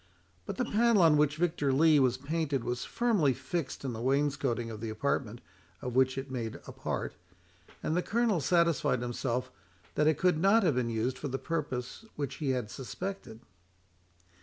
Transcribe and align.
But 0.47 0.57
the 0.57 0.65
panel 0.65 1.03
on 1.03 1.15
which 1.15 1.35
Victor 1.37 1.71
Lee 1.71 1.99
was 1.99 2.17
painted 2.17 2.63
was 2.63 2.85
firmly 2.85 3.35
fixed 3.35 3.85
in 3.85 3.93
the 3.93 4.01
wainscoting 4.01 4.71
of 4.71 4.81
the 4.81 4.89
apartment, 4.89 5.41
of 5.79 5.95
which 5.95 6.17
it 6.17 6.31
made 6.31 6.55
a 6.65 6.71
part, 6.71 7.13
and 7.83 7.95
the 7.95 8.01
Colonel 8.01 8.39
satisfied 8.41 9.03
himself 9.03 9.51
that 9.93 10.07
it 10.07 10.17
could 10.17 10.39
not 10.39 10.63
have 10.63 10.73
been 10.73 10.89
used 10.89 11.19
for 11.19 11.27
the 11.27 11.37
purpose 11.37 12.03
which 12.15 12.37
he 12.37 12.49
had 12.49 12.71
suspected. 12.71 13.41